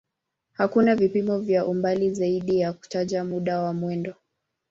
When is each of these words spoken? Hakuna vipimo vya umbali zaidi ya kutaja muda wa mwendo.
Hakuna 0.53 0.95
vipimo 0.95 1.39
vya 1.39 1.65
umbali 1.65 2.13
zaidi 2.13 2.59
ya 2.59 2.73
kutaja 2.73 3.23
muda 3.23 3.61
wa 3.61 3.73
mwendo. 3.73 4.15